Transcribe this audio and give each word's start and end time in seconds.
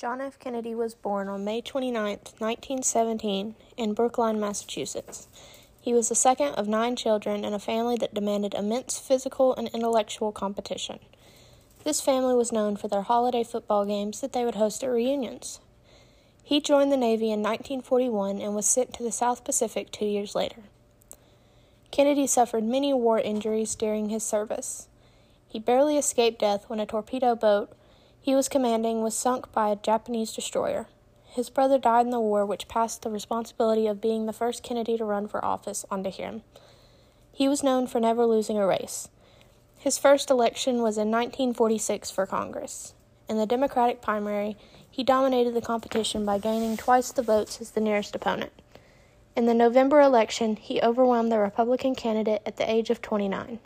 John 0.00 0.22
F. 0.22 0.38
Kennedy 0.38 0.74
was 0.74 0.94
born 0.94 1.28
on 1.28 1.44
May 1.44 1.60
29, 1.60 2.02
1917, 2.38 3.54
in 3.76 3.92
Brookline, 3.92 4.40
Massachusetts. 4.40 5.28
He 5.78 5.92
was 5.92 6.08
the 6.08 6.14
second 6.14 6.54
of 6.54 6.66
nine 6.66 6.96
children 6.96 7.44
in 7.44 7.52
a 7.52 7.58
family 7.58 7.98
that 7.98 8.14
demanded 8.14 8.54
immense 8.54 8.98
physical 8.98 9.54
and 9.54 9.68
intellectual 9.74 10.32
competition. 10.32 11.00
This 11.84 12.00
family 12.00 12.34
was 12.34 12.50
known 12.50 12.78
for 12.78 12.88
their 12.88 13.02
holiday 13.02 13.44
football 13.44 13.84
games 13.84 14.22
that 14.22 14.32
they 14.32 14.42
would 14.42 14.54
host 14.54 14.82
at 14.82 14.88
reunions. 14.88 15.60
He 16.42 16.62
joined 16.62 16.90
the 16.90 16.96
Navy 16.96 17.30
in 17.30 17.42
1941 17.42 18.40
and 18.40 18.54
was 18.54 18.64
sent 18.64 18.94
to 18.94 19.02
the 19.02 19.12
South 19.12 19.44
Pacific 19.44 19.90
two 19.90 20.06
years 20.06 20.34
later. 20.34 20.62
Kennedy 21.90 22.26
suffered 22.26 22.64
many 22.64 22.94
war 22.94 23.18
injuries 23.18 23.74
during 23.74 24.08
his 24.08 24.22
service. 24.22 24.88
He 25.46 25.58
barely 25.58 25.98
escaped 25.98 26.40
death 26.40 26.64
when 26.70 26.80
a 26.80 26.86
torpedo 26.86 27.36
boat 27.36 27.76
he 28.20 28.34
was 28.34 28.48
commanding 28.48 29.02
was 29.02 29.16
sunk 29.16 29.50
by 29.52 29.70
a 29.70 29.76
Japanese 29.76 30.32
destroyer. 30.32 30.86
His 31.24 31.48
brother 31.48 31.78
died 31.78 32.06
in 32.06 32.10
the 32.10 32.20
war, 32.20 32.44
which 32.44 32.68
passed 32.68 33.02
the 33.02 33.10
responsibility 33.10 33.86
of 33.86 34.00
being 34.00 34.26
the 34.26 34.32
first 34.32 34.62
Kennedy 34.62 34.98
to 34.98 35.04
run 35.04 35.26
for 35.26 35.44
office 35.44 35.84
onto 35.90 36.10
him. 36.10 36.42
He 37.32 37.48
was 37.48 37.62
known 37.62 37.86
for 37.86 38.00
never 38.00 38.26
losing 38.26 38.58
a 38.58 38.66
race. 38.66 39.08
His 39.78 39.96
first 39.96 40.28
election 40.28 40.82
was 40.82 40.98
in 40.98 41.10
1946 41.10 42.10
for 42.10 42.26
Congress. 42.26 42.94
In 43.28 43.38
the 43.38 43.46
Democratic 43.46 44.02
primary, 44.02 44.56
he 44.90 45.04
dominated 45.04 45.54
the 45.54 45.62
competition 45.62 46.26
by 46.26 46.38
gaining 46.38 46.76
twice 46.76 47.12
the 47.12 47.22
votes 47.22 47.60
as 47.60 47.70
the 47.70 47.80
nearest 47.80 48.14
opponent. 48.14 48.52
In 49.34 49.46
the 49.46 49.54
November 49.54 50.00
election, 50.00 50.56
he 50.56 50.82
overwhelmed 50.82 51.32
the 51.32 51.38
Republican 51.38 51.94
candidate 51.94 52.42
at 52.44 52.56
the 52.58 52.70
age 52.70 52.90
of 52.90 53.00
29. 53.00 53.60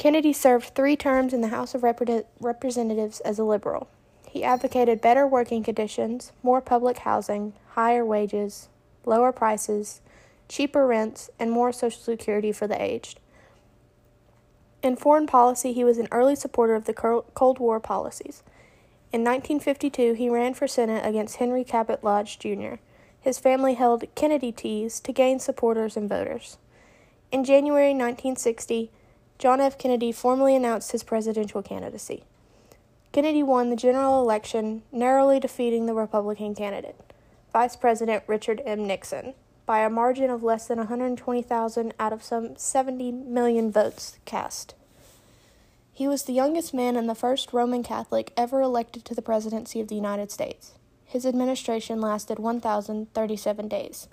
Kennedy 0.00 0.32
served 0.32 0.74
three 0.74 0.96
terms 0.96 1.34
in 1.34 1.42
the 1.42 1.48
House 1.48 1.74
of 1.74 1.82
Rep- 1.82 2.26
Representatives 2.40 3.20
as 3.20 3.38
a 3.38 3.44
liberal. 3.44 3.86
He 4.26 4.42
advocated 4.42 5.02
better 5.02 5.26
working 5.26 5.62
conditions, 5.62 6.32
more 6.42 6.62
public 6.62 7.00
housing, 7.00 7.52
higher 7.72 8.02
wages, 8.02 8.70
lower 9.04 9.30
prices, 9.30 10.00
cheaper 10.48 10.86
rents, 10.86 11.28
and 11.38 11.50
more 11.50 11.70
Social 11.70 12.00
Security 12.00 12.50
for 12.50 12.66
the 12.66 12.80
aged. 12.80 13.20
In 14.82 14.96
foreign 14.96 15.26
policy, 15.26 15.74
he 15.74 15.84
was 15.84 15.98
an 15.98 16.08
early 16.10 16.34
supporter 16.34 16.74
of 16.74 16.86
the 16.86 16.94
Cold 16.94 17.58
War 17.58 17.78
policies. 17.78 18.42
In 19.12 19.22
1952, 19.22 20.14
he 20.14 20.30
ran 20.30 20.54
for 20.54 20.66
Senate 20.66 21.04
against 21.04 21.36
Henry 21.36 21.62
Cabot 21.62 22.02
Lodge, 22.02 22.38
Jr. 22.38 22.76
His 23.20 23.38
family 23.38 23.74
held 23.74 24.04
Kennedy 24.14 24.50
teas 24.50 24.98
to 25.00 25.12
gain 25.12 25.38
supporters 25.38 25.94
and 25.94 26.08
voters. 26.08 26.56
In 27.30 27.44
January 27.44 27.90
1960, 27.90 28.90
John 29.40 29.58
F. 29.58 29.78
Kennedy 29.78 30.12
formally 30.12 30.54
announced 30.54 30.92
his 30.92 31.02
presidential 31.02 31.62
candidacy. 31.62 32.24
Kennedy 33.10 33.42
won 33.42 33.70
the 33.70 33.74
general 33.74 34.20
election, 34.20 34.82
narrowly 34.92 35.40
defeating 35.40 35.86
the 35.86 35.94
Republican 35.94 36.54
candidate, 36.54 37.00
Vice 37.50 37.74
President 37.74 38.22
Richard 38.26 38.60
M. 38.66 38.86
Nixon, 38.86 39.32
by 39.64 39.78
a 39.78 39.88
margin 39.88 40.28
of 40.28 40.42
less 40.42 40.66
than 40.66 40.76
120,000 40.76 41.94
out 41.98 42.12
of 42.12 42.22
some 42.22 42.54
70 42.54 43.12
million 43.12 43.72
votes 43.72 44.18
cast. 44.26 44.74
He 45.90 46.06
was 46.06 46.24
the 46.24 46.34
youngest 46.34 46.74
man 46.74 46.94
and 46.94 47.08
the 47.08 47.14
first 47.14 47.54
Roman 47.54 47.82
Catholic 47.82 48.34
ever 48.36 48.60
elected 48.60 49.06
to 49.06 49.14
the 49.14 49.22
presidency 49.22 49.80
of 49.80 49.88
the 49.88 49.94
United 49.94 50.30
States. 50.30 50.72
His 51.06 51.24
administration 51.24 51.98
lasted 51.98 52.38
1,037 52.38 53.68
days. 53.68 54.06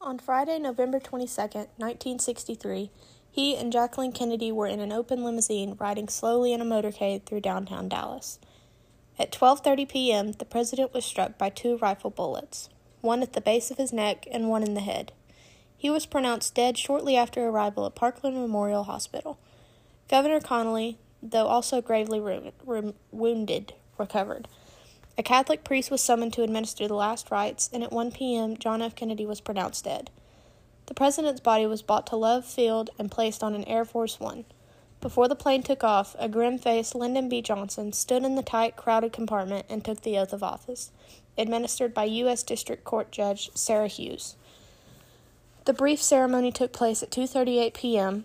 On 0.00 0.18
Friday, 0.18 0.58
November 0.58 1.00
22, 1.00 1.40
1963, 1.78 2.90
he 3.36 3.54
and 3.54 3.70
Jacqueline 3.70 4.12
Kennedy 4.12 4.50
were 4.50 4.66
in 4.66 4.80
an 4.80 4.90
open 4.90 5.22
limousine 5.22 5.76
riding 5.78 6.08
slowly 6.08 6.54
in 6.54 6.62
a 6.62 6.64
motorcade 6.64 7.26
through 7.26 7.42
downtown 7.42 7.86
Dallas. 7.86 8.38
At 9.18 9.30
12:30 9.30 9.86
p.m., 9.86 10.32
the 10.32 10.46
president 10.46 10.94
was 10.94 11.04
struck 11.04 11.36
by 11.36 11.50
two 11.50 11.76
rifle 11.76 12.08
bullets, 12.08 12.70
one 13.02 13.20
at 13.20 13.34
the 13.34 13.42
base 13.42 13.70
of 13.70 13.76
his 13.76 13.92
neck 13.92 14.26
and 14.30 14.48
one 14.48 14.62
in 14.62 14.72
the 14.72 14.80
head. 14.80 15.12
He 15.76 15.90
was 15.90 16.06
pronounced 16.06 16.54
dead 16.54 16.78
shortly 16.78 17.14
after 17.14 17.46
arrival 17.46 17.84
at 17.84 17.94
Parkland 17.94 18.38
Memorial 18.38 18.84
Hospital. 18.84 19.38
Governor 20.08 20.40
Connally, 20.40 20.96
though 21.22 21.46
also 21.46 21.82
gravely 21.82 22.22
wounded, 23.12 23.74
recovered. 23.98 24.48
A 25.18 25.22
Catholic 25.22 25.62
priest 25.62 25.90
was 25.90 26.00
summoned 26.00 26.32
to 26.32 26.42
administer 26.42 26.88
the 26.88 26.94
last 26.94 27.30
rites, 27.30 27.68
and 27.70 27.82
at 27.82 27.92
1 27.92 28.12
p.m., 28.12 28.56
John 28.56 28.80
F. 28.80 28.94
Kennedy 28.94 29.26
was 29.26 29.42
pronounced 29.42 29.84
dead. 29.84 30.08
The 30.86 30.94
president's 30.94 31.40
body 31.40 31.66
was 31.66 31.82
brought 31.82 32.06
to 32.08 32.16
Love 32.16 32.44
Field 32.44 32.90
and 32.96 33.10
placed 33.10 33.42
on 33.42 33.54
an 33.54 33.64
Air 33.64 33.84
Force 33.84 34.20
One. 34.20 34.44
Before 35.00 35.26
the 35.26 35.34
plane 35.34 35.64
took 35.64 35.82
off, 35.82 36.14
a 36.16 36.28
grim 36.28 36.58
faced 36.58 36.94
Lyndon 36.94 37.28
B. 37.28 37.42
Johnson 37.42 37.92
stood 37.92 38.24
in 38.24 38.36
the 38.36 38.42
tight, 38.42 38.76
crowded 38.76 39.12
compartment 39.12 39.66
and 39.68 39.84
took 39.84 40.02
the 40.02 40.16
oath 40.16 40.32
of 40.32 40.44
office, 40.44 40.92
administered 41.36 41.92
by 41.92 42.04
U.S. 42.04 42.44
District 42.44 42.84
Court 42.84 43.10
Judge 43.10 43.50
Sarah 43.54 43.88
Hughes. 43.88 44.36
The 45.64 45.72
brief 45.72 46.00
ceremony 46.00 46.52
took 46.52 46.72
place 46.72 47.02
at 47.02 47.10
2:38 47.10 47.74
p.m. 47.74 48.24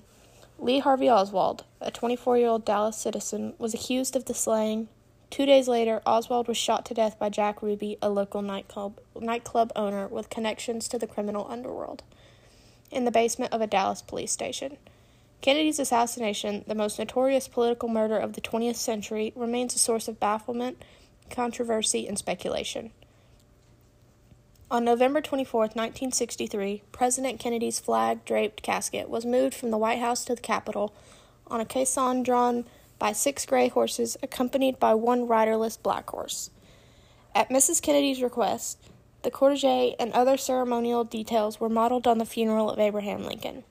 Lee 0.60 0.80
Harvey 0.80 1.10
Oswald, 1.10 1.64
a 1.82 1.92
24-year-old 1.92 2.64
Dallas 2.64 2.96
citizen, 2.96 3.54
was 3.58 3.74
accused 3.74 4.16
of 4.16 4.26
the 4.26 4.36
slaying. 4.36 4.88
Two 5.32 5.48
days 5.48 5.68
later, 5.68 6.04
Oswald 6.06 6.48
was 6.48 6.58
shot 6.58 6.86
to 6.86 6.94
death 6.94 7.18
by 7.18 7.30
Jack 7.30 7.64
Ruby, 7.64 7.98
a 8.04 8.10
local 8.10 8.44
nightclub 8.44 9.00
nightclub 9.20 9.72
owner 9.76 10.08
with 10.08 10.30
connections 10.30 10.88
to 10.90 11.00
the 11.00 11.08
criminal 11.08 11.48
underworld 11.50 12.04
in 12.92 13.06
the 13.06 13.12
basement 13.12 13.54
of 13.54 13.62
a 13.62 13.68
Dallas 13.68 14.02
police 14.02 14.32
station. 14.32 14.78
Kennedy's 15.42 15.80
assassination, 15.80 16.64
the 16.68 16.76
most 16.76 17.00
notorious 17.00 17.48
political 17.48 17.90
murder 17.90 18.18
of 18.18 18.34
the 18.34 18.42
20th 18.42 18.76
century, 18.76 19.34
remains 19.36 19.74
a 19.74 19.80
source 19.80 20.08
of 20.08 20.20
bafflement, 20.20 20.84
controversy, 21.32 22.08
and 22.08 22.18
speculation. 22.18 22.92
On 24.70 24.86
November 24.86 25.20
24, 25.20 25.62
1963, 25.62 26.84
President 26.92 27.40
Kennedy's 27.40 27.80
flag 27.80 28.24
draped 28.24 28.62
casket 28.62 29.10
was 29.10 29.26
moved 29.26 29.56
from 29.56 29.72
the 29.72 29.78
White 29.78 30.00
House 30.00 30.24
to 30.26 30.36
the 30.36 30.42
Capitol 30.42 30.94
on 31.48 31.60
a 31.60 31.66
caisson 31.66 32.24
drawn 32.24 32.66
by 32.98 33.12
six 33.12 33.46
gray 33.46 33.68
horses, 33.68 34.16
accompanied 34.24 34.80
by 34.80 34.94
one 34.94 35.28
riderless 35.28 35.76
black 35.76 36.10
horse. 36.10 36.52
At 37.34 37.50
Mrs. 37.50 37.82
Kennedy's 37.82 38.22
request, 38.22 38.78
the 39.24 39.32
cortege 39.32 39.96
and 40.00 40.12
other 40.14 40.38
ceremonial 40.38 41.04
details 41.04 41.60
were 41.60 41.70
modeled 41.70 42.08
on 42.08 42.18
the 42.18 42.26
funeral 42.26 42.70
of 42.70 42.80
Abraham 42.80 43.24
Lincoln. 43.24 43.64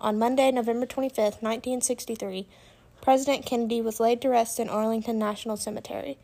On 0.00 0.18
Monday, 0.18 0.50
November 0.50 0.86
25, 0.86 1.16
1963, 1.42 2.46
President 3.00 3.46
Kennedy 3.46 3.80
was 3.80 4.00
laid 4.00 4.20
to 4.22 4.28
rest 4.28 4.58
in 4.58 4.68
Arlington 4.68 5.18
National 5.18 5.56
Cemetery. 5.56 6.18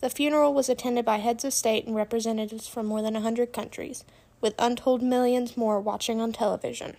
The 0.00 0.10
funeral 0.10 0.54
was 0.54 0.68
attended 0.68 1.04
by 1.04 1.16
heads 1.16 1.44
of 1.44 1.52
state 1.52 1.86
and 1.86 1.96
representatives 1.96 2.68
from 2.68 2.86
more 2.86 3.02
than 3.02 3.16
a 3.16 3.20
hundred 3.20 3.52
countries, 3.52 4.04
with 4.40 4.54
untold 4.58 5.02
millions 5.02 5.56
more 5.56 5.80
watching 5.80 6.20
on 6.20 6.32
television. 6.32 6.96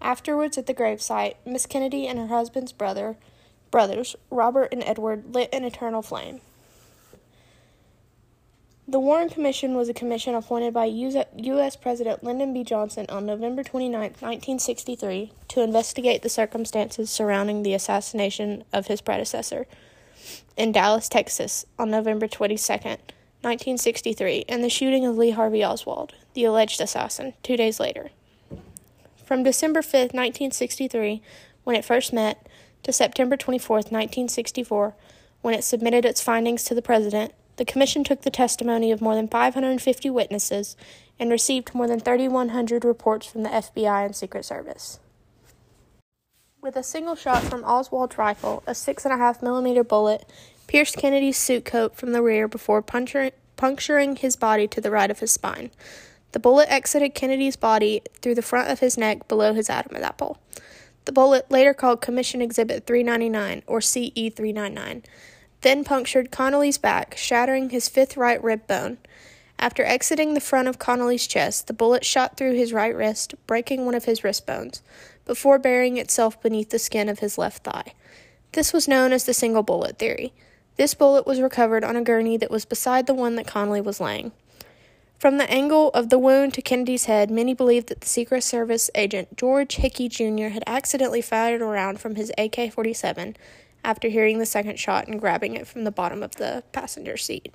Afterwards, 0.00 0.56
at 0.56 0.66
the 0.66 0.74
gravesite, 0.74 1.34
Miss 1.44 1.66
Kennedy 1.66 2.06
and 2.06 2.18
her 2.18 2.28
husband's 2.28 2.72
brother, 2.72 3.16
brothers, 3.70 4.16
Robert 4.30 4.70
and 4.72 4.82
Edward, 4.84 5.34
lit 5.34 5.50
an 5.52 5.64
eternal 5.64 6.02
flame. 6.02 6.40
The 8.90 8.98
Warren 8.98 9.28
Commission 9.28 9.76
was 9.76 9.88
a 9.88 9.94
commission 9.94 10.34
appointed 10.34 10.74
by 10.74 10.86
U.S. 10.86 11.76
President 11.76 12.24
Lyndon 12.24 12.52
B. 12.52 12.64
Johnson 12.64 13.06
on 13.08 13.24
November 13.24 13.62
29, 13.62 14.00
1963, 14.00 15.30
to 15.46 15.60
investigate 15.62 16.22
the 16.22 16.28
circumstances 16.28 17.08
surrounding 17.08 17.62
the 17.62 17.72
assassination 17.72 18.64
of 18.72 18.88
his 18.88 19.00
predecessor 19.00 19.68
in 20.56 20.72
Dallas, 20.72 21.08
Texas, 21.08 21.64
on 21.78 21.88
November 21.88 22.26
22, 22.26 22.72
1963, 22.72 24.46
and 24.48 24.64
the 24.64 24.68
shooting 24.68 25.06
of 25.06 25.16
Lee 25.16 25.30
Harvey 25.30 25.62
Oswald, 25.62 26.14
the 26.34 26.42
alleged 26.42 26.80
assassin, 26.80 27.34
two 27.44 27.56
days 27.56 27.78
later. 27.78 28.10
From 29.24 29.44
December 29.44 29.82
5, 29.82 29.92
1963, 30.14 31.22
when 31.62 31.76
it 31.76 31.84
first 31.84 32.12
met, 32.12 32.44
to 32.82 32.92
September 32.92 33.36
24, 33.36 33.76
1964, 33.76 34.96
when 35.42 35.54
it 35.54 35.62
submitted 35.62 36.04
its 36.04 36.20
findings 36.20 36.64
to 36.64 36.74
the 36.74 36.82
President, 36.82 37.32
the 37.60 37.66
Commission 37.66 38.02
took 38.02 38.22
the 38.22 38.30
testimony 38.30 38.90
of 38.90 39.02
more 39.02 39.14
than 39.14 39.28
550 39.28 40.08
witnesses 40.08 40.78
and 41.18 41.30
received 41.30 41.74
more 41.74 41.86
than 41.86 42.00
3,100 42.00 42.86
reports 42.86 43.26
from 43.26 43.42
the 43.42 43.50
FBI 43.50 44.06
and 44.06 44.16
Secret 44.16 44.46
Service. 44.46 44.98
With 46.62 46.74
a 46.74 46.82
single 46.82 47.14
shot 47.14 47.42
from 47.42 47.62
Oswald's 47.62 48.16
rifle, 48.16 48.62
a 48.66 48.70
6.5 48.70 49.42
millimeter 49.42 49.84
bullet 49.84 50.24
pierced 50.68 50.96
Kennedy's 50.96 51.36
suit 51.36 51.66
coat 51.66 51.94
from 51.94 52.12
the 52.12 52.22
rear 52.22 52.48
before 52.48 52.80
puncturing, 52.80 54.16
his 54.16 54.36
body 54.36 54.66
to 54.66 54.80
the 54.80 54.90
right 54.90 55.10
of 55.10 55.18
his 55.18 55.30
spine. 55.30 55.70
The 56.32 56.40
bullet 56.40 56.72
exited 56.72 57.14
Kennedy's 57.14 57.56
body 57.56 58.00
through 58.22 58.36
the 58.36 58.40
front 58.40 58.70
of 58.70 58.80
his 58.80 58.96
neck 58.96 59.28
below 59.28 59.52
his 59.52 59.68
Adam's 59.68 60.02
apple. 60.02 60.38
The 61.04 61.12
bullet, 61.12 61.50
later 61.50 61.74
called 61.74 62.00
Commission 62.00 62.40
Exhibit 62.40 62.86
399 62.86 63.64
or 63.66 63.82
CE 63.82 64.32
399, 64.34 65.02
then 65.62 65.84
punctured 65.84 66.30
Connally's 66.30 66.78
back, 66.78 67.16
shattering 67.16 67.70
his 67.70 67.88
fifth 67.88 68.16
right 68.16 68.42
rib 68.42 68.66
bone. 68.66 68.98
After 69.58 69.84
exiting 69.84 70.32
the 70.32 70.40
front 70.40 70.68
of 70.68 70.78
Connally's 70.78 71.26
chest, 71.26 71.66
the 71.66 71.74
bullet 71.74 72.04
shot 72.04 72.36
through 72.36 72.54
his 72.54 72.72
right 72.72 72.94
wrist, 72.94 73.34
breaking 73.46 73.84
one 73.84 73.94
of 73.94 74.06
his 74.06 74.24
wrist 74.24 74.46
bones, 74.46 74.82
before 75.26 75.58
burying 75.58 75.98
itself 75.98 76.40
beneath 76.40 76.70
the 76.70 76.78
skin 76.78 77.08
of 77.08 77.18
his 77.18 77.36
left 77.36 77.64
thigh. 77.64 77.92
This 78.52 78.72
was 78.72 78.88
known 78.88 79.12
as 79.12 79.24
the 79.24 79.34
single 79.34 79.62
bullet 79.62 79.98
theory. 79.98 80.32
This 80.76 80.94
bullet 80.94 81.26
was 81.26 81.42
recovered 81.42 81.84
on 81.84 81.94
a 81.94 82.02
gurney 82.02 82.38
that 82.38 82.50
was 82.50 82.64
beside 82.64 83.06
the 83.06 83.14
one 83.14 83.36
that 83.36 83.46
Connally 83.46 83.84
was 83.84 84.00
laying. 84.00 84.32
From 85.18 85.36
the 85.36 85.50
angle 85.50 85.90
of 85.90 86.08
the 86.08 86.18
wound 86.18 86.54
to 86.54 86.62
Kennedy's 86.62 87.04
head, 87.04 87.30
many 87.30 87.52
believed 87.52 87.88
that 87.88 88.00
the 88.00 88.08
Secret 88.08 88.42
Service 88.42 88.90
agent 88.94 89.36
George 89.36 89.76
Hickey 89.76 90.08
Jr. 90.08 90.48
had 90.48 90.64
accidentally 90.66 91.20
fired 91.20 91.60
a 91.60 91.66
round 91.66 92.00
from 92.00 92.14
his 92.14 92.32
AK 92.38 92.72
47 92.72 93.36
after 93.84 94.08
hearing 94.08 94.38
the 94.38 94.46
second 94.46 94.78
shot 94.78 95.08
and 95.08 95.20
grabbing 95.20 95.56
it 95.56 95.66
from 95.66 95.84
the 95.84 95.90
bottom 95.90 96.22
of 96.22 96.36
the 96.36 96.62
passenger 96.72 97.16
seat. 97.16 97.52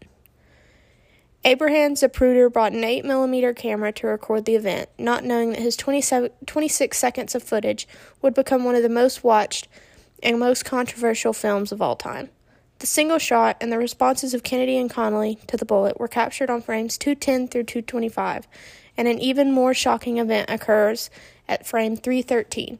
Abraham 1.43 1.93
Zapruder 1.93 2.51
brought 2.51 2.71
an 2.73 2.81
8mm 2.81 3.55
camera 3.55 3.91
to 3.91 4.07
record 4.07 4.45
the 4.45 4.55
event, 4.55 4.89
not 4.97 5.23
knowing 5.23 5.51
that 5.51 5.61
his 5.61 5.77
26 5.77 6.97
seconds 6.97 7.35
of 7.35 7.43
footage 7.43 7.87
would 8.23 8.33
become 8.33 8.63
one 8.63 8.73
of 8.73 8.81
the 8.81 8.89
most 8.89 9.23
watched 9.23 9.67
and 10.23 10.39
most 10.39 10.65
controversial 10.65 11.33
films 11.33 11.71
of 11.71 11.83
all 11.83 11.95
time. 11.95 12.29
The 12.79 12.87
single 12.87 13.19
shot 13.19 13.57
and 13.61 13.71
the 13.71 13.77
responses 13.77 14.33
of 14.33 14.41
Kennedy 14.41 14.77
and 14.77 14.89
Connally 14.89 15.45
to 15.45 15.55
the 15.55 15.65
bullet 15.65 15.99
were 15.99 16.07
captured 16.07 16.49
on 16.49 16.63
frames 16.63 16.97
210 16.97 17.47
through 17.47 17.63
225, 17.63 18.47
and 18.97 19.07
an 19.07 19.19
even 19.19 19.51
more 19.51 19.75
shocking 19.75 20.17
event 20.17 20.49
occurs 20.49 21.11
at 21.47 21.67
frame 21.67 21.95
313. 21.95 22.79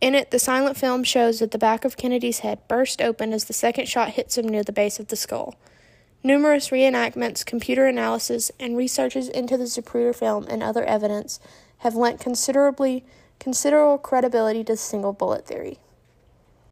In 0.00 0.14
it, 0.14 0.30
the 0.30 0.38
silent 0.38 0.76
film 0.76 1.02
shows 1.02 1.40
that 1.40 1.50
the 1.50 1.58
back 1.58 1.84
of 1.84 1.96
Kennedy's 1.96 2.40
head 2.40 2.60
burst 2.68 3.02
open 3.02 3.32
as 3.32 3.44
the 3.44 3.52
second 3.52 3.88
shot 3.88 4.10
hits 4.10 4.38
him 4.38 4.48
near 4.48 4.62
the 4.62 4.72
base 4.72 5.00
of 5.00 5.08
the 5.08 5.16
skull. 5.16 5.56
Numerous 6.22 6.68
reenactments, 6.68 7.44
computer 7.44 7.86
analysis, 7.86 8.52
and 8.60 8.76
researches 8.76 9.28
into 9.28 9.56
the 9.56 9.64
Zapruder 9.64 10.14
film 10.14 10.46
and 10.48 10.62
other 10.62 10.84
evidence 10.84 11.40
have 11.78 11.94
lent 11.94 12.20
considerably 12.20 13.04
considerable 13.40 13.98
credibility 13.98 14.62
to 14.64 14.72
the 14.74 14.76
single 14.76 15.12
bullet 15.12 15.46
theory. 15.46 15.78